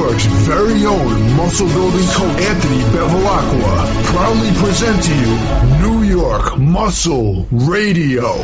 York's 0.00 0.24
very 0.24 0.86
own 0.86 1.36
muscle 1.36 1.68
building 1.68 2.06
coach 2.08 2.40
Anthony 2.40 2.80
Bevilacqua 2.84 4.04
proudly 4.04 4.50
present 4.54 5.02
to 5.04 5.14
you 5.14 5.82
New 5.82 6.02
York 6.04 6.56
Muscle 6.56 7.46
Radio. 7.52 8.42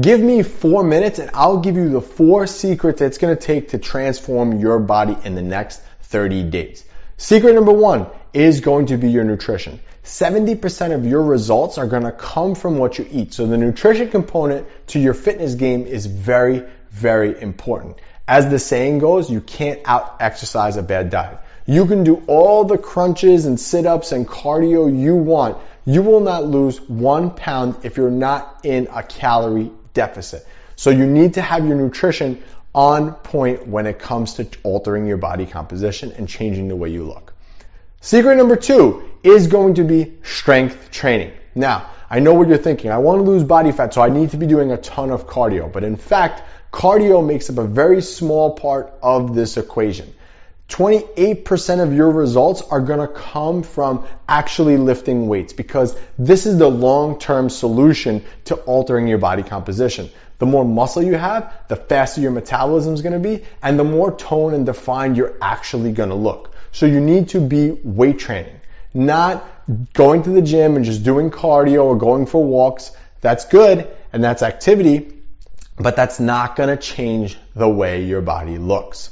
Give 0.00 0.20
me 0.20 0.42
four 0.42 0.82
minutes 0.82 1.20
and 1.20 1.30
I'll 1.34 1.60
give 1.60 1.76
you 1.76 1.88
the 1.88 2.00
four 2.00 2.48
secrets 2.48 3.00
it's 3.00 3.18
going 3.18 3.36
to 3.36 3.40
take 3.40 3.68
to 3.70 3.78
transform 3.78 4.58
your 4.58 4.80
body 4.80 5.16
in 5.24 5.36
the 5.36 5.42
next 5.42 5.80
30 6.02 6.42
days. 6.50 6.84
Secret 7.16 7.54
number 7.54 7.72
one 7.72 8.08
is 8.32 8.60
going 8.60 8.86
to 8.86 8.96
be 8.96 9.08
your 9.08 9.22
nutrition. 9.22 9.78
70% 10.02 10.94
of 10.96 11.06
your 11.06 11.22
results 11.22 11.78
are 11.78 11.86
going 11.86 12.02
to 12.02 12.12
come 12.12 12.56
from 12.56 12.76
what 12.78 12.98
you 12.98 13.06
eat. 13.08 13.34
So 13.34 13.46
the 13.46 13.56
nutrition 13.56 14.10
component 14.10 14.66
to 14.88 14.98
your 14.98 15.14
fitness 15.14 15.54
game 15.54 15.86
is 15.86 16.06
very, 16.06 16.64
very 16.90 17.40
important. 17.40 17.98
As 18.28 18.50
the 18.50 18.58
saying 18.58 18.98
goes, 18.98 19.30
you 19.30 19.40
can't 19.40 19.80
out 19.86 20.18
exercise 20.20 20.76
a 20.76 20.82
bad 20.82 21.08
diet. 21.08 21.38
You 21.64 21.86
can 21.86 22.04
do 22.04 22.22
all 22.26 22.64
the 22.64 22.76
crunches 22.76 23.46
and 23.46 23.58
sit-ups 23.58 24.12
and 24.12 24.28
cardio 24.28 24.86
you 24.86 25.16
want. 25.16 25.56
You 25.86 26.02
will 26.02 26.20
not 26.20 26.44
lose 26.44 26.78
one 26.82 27.30
pound 27.30 27.76
if 27.84 27.96
you're 27.96 28.10
not 28.10 28.60
in 28.64 28.88
a 28.92 29.02
calorie 29.02 29.72
deficit. 29.94 30.46
So 30.76 30.90
you 30.90 31.06
need 31.06 31.34
to 31.34 31.42
have 31.42 31.66
your 31.66 31.76
nutrition 31.76 32.42
on 32.74 33.14
point 33.14 33.66
when 33.66 33.86
it 33.86 33.98
comes 33.98 34.34
to 34.34 34.46
altering 34.62 35.06
your 35.06 35.16
body 35.16 35.46
composition 35.46 36.12
and 36.12 36.28
changing 36.28 36.68
the 36.68 36.76
way 36.76 36.90
you 36.90 37.04
look. 37.04 37.32
Secret 38.02 38.36
number 38.36 38.56
two 38.56 39.08
is 39.22 39.46
going 39.46 39.74
to 39.74 39.84
be 39.84 40.18
strength 40.22 40.90
training. 40.90 41.32
Now, 41.54 41.90
I 42.10 42.20
know 42.20 42.34
what 42.34 42.48
you're 42.48 42.58
thinking. 42.58 42.90
I 42.90 42.98
want 42.98 43.18
to 43.18 43.30
lose 43.30 43.44
body 43.44 43.72
fat, 43.72 43.92
so 43.92 44.02
I 44.02 44.08
need 44.08 44.30
to 44.30 44.36
be 44.36 44.46
doing 44.46 44.72
a 44.72 44.78
ton 44.78 45.10
of 45.10 45.26
cardio. 45.26 45.70
But 45.70 45.84
in 45.84 45.96
fact, 45.96 46.42
cardio 46.72 47.24
makes 47.24 47.50
up 47.50 47.58
a 47.58 47.64
very 47.64 48.00
small 48.00 48.54
part 48.54 48.92
of 49.02 49.34
this 49.34 49.56
equation. 49.56 50.14
28% 50.68 51.80
of 51.82 51.94
your 51.94 52.10
results 52.10 52.60
are 52.60 52.80
going 52.80 53.00
to 53.00 53.08
come 53.08 53.62
from 53.62 54.06
actually 54.28 54.76
lifting 54.76 55.26
weights 55.26 55.54
because 55.54 55.96
this 56.18 56.44
is 56.44 56.58
the 56.58 56.68
long-term 56.68 57.48
solution 57.48 58.24
to 58.44 58.54
altering 58.54 59.08
your 59.08 59.18
body 59.18 59.42
composition. 59.42 60.10
The 60.38 60.46
more 60.46 60.64
muscle 60.64 61.02
you 61.02 61.14
have, 61.14 61.52
the 61.68 61.76
faster 61.76 62.20
your 62.20 62.30
metabolism 62.30 62.94
is 62.94 63.02
going 63.02 63.14
to 63.14 63.18
be 63.18 63.44
and 63.62 63.78
the 63.78 63.84
more 63.84 64.14
toned 64.14 64.54
and 64.54 64.66
defined 64.66 65.16
you're 65.16 65.36
actually 65.40 65.92
going 65.92 66.10
to 66.10 66.14
look. 66.14 66.54
So 66.70 66.84
you 66.84 67.00
need 67.00 67.30
to 67.30 67.40
be 67.40 67.70
weight 67.70 68.18
training, 68.18 68.60
not 68.92 69.44
going 69.92 70.22
to 70.22 70.30
the 70.30 70.42
gym 70.42 70.76
and 70.76 70.84
just 70.84 71.04
doing 71.04 71.30
cardio 71.30 71.84
or 71.84 71.98
going 71.98 72.26
for 72.26 72.42
walks. 72.44 72.90
That's 73.20 73.44
good 73.44 73.88
and 74.12 74.22
that's 74.22 74.42
activity, 74.42 75.12
but 75.76 75.96
that's 75.96 76.20
not 76.20 76.56
going 76.56 76.70
to 76.70 76.76
change 76.76 77.36
the 77.54 77.68
way 77.68 78.04
your 78.04 78.20
body 78.20 78.58
looks. 78.58 79.10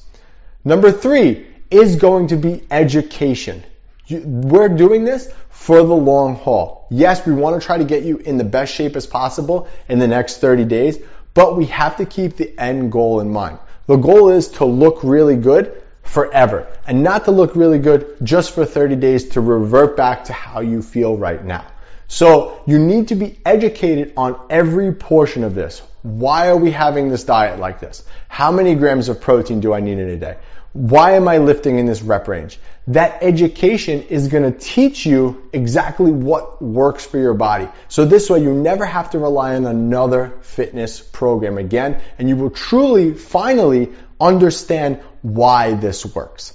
Number 0.65 0.91
three 0.91 1.47
is 1.71 1.97
going 1.97 2.29
to 2.29 2.37
be 2.37 2.63
education. 2.71 3.65
We're 4.11 4.69
doing 4.69 5.05
this 5.05 5.33
for 5.51 5.79
the 5.79 5.95
long 5.95 6.37
haul. 6.37 6.87
Yes, 6.91 7.27
we 7.27 7.33
want 7.33 7.61
to 7.61 7.67
try 7.67 7.79
to 7.79 7.85
get 7.85 8.05
you 8.05 8.19
in 8.19 8.39
the 8.39 8.45
best 8.45 8.73
shape 8.73 8.95
as 8.95 9.07
possible 9.07 9.69
in 9.89 9.99
the 9.99 10.07
next 10.07 10.39
30 10.39 10.65
days, 10.65 10.99
but 11.35 11.57
we 11.57 11.67
have 11.67 11.97
to 11.97 12.07
keep 12.07 12.37
the 12.37 12.59
end 12.59 12.93
goal 12.93 13.21
in 13.21 13.33
mind. 13.33 13.59
The 13.87 13.97
goal 13.97 14.31
is 14.31 14.49
to 14.49 14.65
look 14.65 15.03
really 15.03 15.37
good 15.37 15.83
forever 16.17 16.67
and 16.87 17.03
not 17.03 17.27
to 17.27 17.31
look 17.31 17.55
really 17.55 17.79
good 17.79 18.17
just 18.23 18.55
for 18.55 18.65
30 18.65 18.97
days 18.97 19.29
to 19.29 19.43
revert 19.43 19.99
back 19.99 20.25
to 20.25 20.33
how 20.33 20.61
you 20.61 20.81
feel 20.81 21.15
right 21.15 21.45
now. 21.45 21.67
So 22.09 22.63
you 22.67 22.79
need 22.79 23.09
to 23.09 23.15
be 23.15 23.39
educated 23.45 24.13
on 24.17 24.39
every 24.49 24.93
portion 24.93 25.45
of 25.45 25.55
this. 25.55 25.83
Why 26.03 26.49
are 26.49 26.57
we 26.57 26.71
having 26.71 27.09
this 27.09 27.25
diet 27.25 27.59
like 27.59 27.81
this? 27.81 28.05
How 28.29 28.53
many 28.53 28.75
grams 28.77 29.09
of 29.09 29.21
protein 29.21 29.61
do 29.61 29.75
I 29.75 29.81
need 29.81 29.99
in 29.99 30.09
a 30.09 30.17
day? 30.17 30.37
Why 30.73 31.13
am 31.13 31.27
I 31.27 31.39
lifting 31.39 31.79
in 31.79 31.87
this 31.87 32.03
rep 32.03 32.29
range? 32.29 32.59
That 32.89 33.23
education 33.23 34.03
is 34.03 34.29
going 34.29 34.53
to 34.53 34.57
teach 34.57 35.07
you 35.07 35.49
exactly 35.53 36.13
what 36.13 36.63
works 36.63 37.05
for 37.05 37.19
your 37.19 37.35
body. 37.35 37.67
So 37.89 38.05
this 38.05 38.29
way 38.29 38.43
you 38.43 38.53
never 38.53 38.85
have 38.85 39.11
to 39.13 39.19
rely 39.19 39.57
on 39.57 39.67
another 39.67 40.35
fitness 40.43 41.01
program 41.01 41.59
again 41.59 42.03
and 42.19 42.29
you 42.29 42.37
will 42.37 42.51
truly 42.51 43.15
finally 43.15 43.91
understand 44.21 45.01
why 45.23 45.73
this 45.73 46.05
works. 46.05 46.53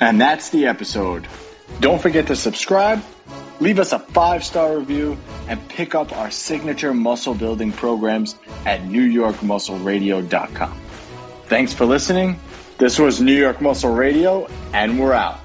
And 0.00 0.20
that's 0.20 0.50
the 0.50 0.66
episode. 0.66 1.26
Don't 1.80 2.00
forget 2.00 2.28
to 2.28 2.36
subscribe 2.36 3.02
Leave 3.60 3.78
us 3.78 3.92
a 3.92 3.98
five 3.98 4.42
star 4.42 4.78
review 4.78 5.18
and 5.46 5.68
pick 5.68 5.94
up 5.94 6.16
our 6.16 6.30
signature 6.30 6.94
muscle 6.94 7.34
building 7.34 7.72
programs 7.72 8.34
at 8.64 8.80
NewYorkMuscleRadio.com. 8.80 10.80
Thanks 11.44 11.74
for 11.74 11.84
listening. 11.84 12.40
This 12.78 12.98
was 12.98 13.20
New 13.20 13.36
York 13.36 13.60
Muscle 13.60 13.92
Radio, 13.92 14.48
and 14.72 14.98
we're 14.98 15.12
out. 15.12 15.40